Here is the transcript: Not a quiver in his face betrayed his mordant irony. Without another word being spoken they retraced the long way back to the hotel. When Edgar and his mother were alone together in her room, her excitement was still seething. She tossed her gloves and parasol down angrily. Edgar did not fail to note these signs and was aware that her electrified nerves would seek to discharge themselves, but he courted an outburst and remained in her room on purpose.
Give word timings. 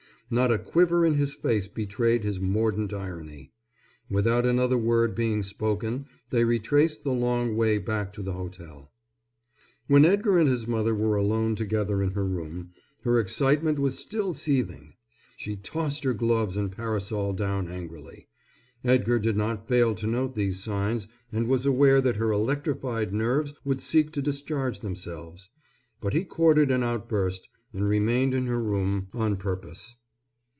Not 0.33 0.49
a 0.49 0.57
quiver 0.57 1.05
in 1.05 1.15
his 1.15 1.33
face 1.35 1.67
betrayed 1.67 2.23
his 2.23 2.39
mordant 2.39 2.93
irony. 2.93 3.51
Without 4.09 4.45
another 4.45 4.77
word 4.77 5.13
being 5.13 5.43
spoken 5.43 6.05
they 6.29 6.45
retraced 6.45 7.03
the 7.03 7.11
long 7.11 7.57
way 7.57 7.77
back 7.79 8.13
to 8.13 8.23
the 8.23 8.31
hotel. 8.31 8.89
When 9.87 10.05
Edgar 10.05 10.39
and 10.39 10.47
his 10.47 10.69
mother 10.69 10.95
were 10.95 11.17
alone 11.17 11.55
together 11.55 12.01
in 12.01 12.11
her 12.11 12.25
room, 12.25 12.69
her 13.03 13.19
excitement 13.19 13.77
was 13.77 13.99
still 13.99 14.33
seething. 14.33 14.93
She 15.35 15.57
tossed 15.57 16.05
her 16.05 16.13
gloves 16.13 16.55
and 16.55 16.71
parasol 16.71 17.33
down 17.33 17.67
angrily. 17.67 18.29
Edgar 18.85 19.19
did 19.19 19.35
not 19.35 19.67
fail 19.67 19.93
to 19.95 20.07
note 20.07 20.33
these 20.37 20.63
signs 20.63 21.09
and 21.33 21.45
was 21.45 21.65
aware 21.65 21.99
that 21.99 22.15
her 22.15 22.31
electrified 22.31 23.13
nerves 23.13 23.53
would 23.65 23.81
seek 23.81 24.13
to 24.13 24.21
discharge 24.21 24.79
themselves, 24.79 25.49
but 25.99 26.13
he 26.13 26.23
courted 26.23 26.71
an 26.71 26.83
outburst 26.83 27.49
and 27.73 27.85
remained 27.85 28.33
in 28.33 28.45
her 28.45 28.63
room 28.63 29.09
on 29.11 29.35
purpose. 29.35 29.97